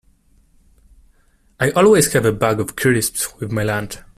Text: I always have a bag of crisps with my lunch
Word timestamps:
I 1.59 1.69
always 1.69 2.11
have 2.13 2.25
a 2.25 2.31
bag 2.31 2.59
of 2.59 2.75
crisps 2.75 3.35
with 3.39 3.51
my 3.51 3.61
lunch 3.61 3.99